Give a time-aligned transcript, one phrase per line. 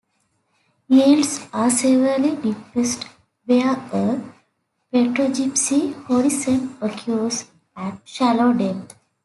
[0.87, 3.05] Yields are severely depressed
[3.45, 4.33] where a
[4.91, 8.95] petrogypsic horizon occurs at shallow depth.